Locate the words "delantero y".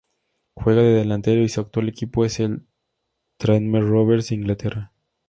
0.93-1.49